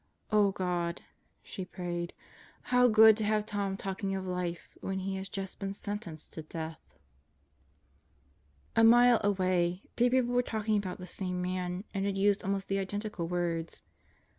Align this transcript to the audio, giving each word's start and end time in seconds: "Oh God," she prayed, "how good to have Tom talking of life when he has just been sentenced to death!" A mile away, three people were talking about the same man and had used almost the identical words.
"Oh 0.31 0.51
God," 0.53 1.03
she 1.43 1.63
prayed, 1.63 2.11
"how 2.63 2.87
good 2.87 3.15
to 3.17 3.23
have 3.23 3.45
Tom 3.45 3.77
talking 3.77 4.15
of 4.15 4.25
life 4.25 4.75
when 4.81 4.97
he 4.97 5.15
has 5.17 5.29
just 5.29 5.59
been 5.59 5.75
sentenced 5.75 6.33
to 6.33 6.41
death!" 6.41 6.81
A 8.75 8.83
mile 8.83 9.21
away, 9.23 9.83
three 9.97 10.09
people 10.09 10.33
were 10.33 10.41
talking 10.41 10.75
about 10.75 10.97
the 10.97 11.05
same 11.05 11.39
man 11.39 11.83
and 11.93 12.03
had 12.07 12.17
used 12.17 12.43
almost 12.43 12.67
the 12.67 12.79
identical 12.79 13.27
words. 13.27 13.83